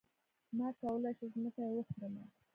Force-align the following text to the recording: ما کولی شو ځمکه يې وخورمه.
ما 0.57 0.67
کولی 0.79 1.11
شو 1.17 1.25
ځمکه 1.33 1.61
يې 1.67 1.73
وخورمه. 1.75 2.23